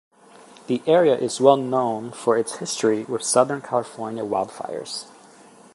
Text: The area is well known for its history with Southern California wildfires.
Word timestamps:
The 0.65 0.81
area 0.87 1.15
is 1.15 1.39
well 1.39 1.57
known 1.57 2.09
for 2.11 2.35
its 2.35 2.55
history 2.55 3.03
with 3.03 3.21
Southern 3.21 3.61
California 3.61 4.23
wildfires. 4.25 5.05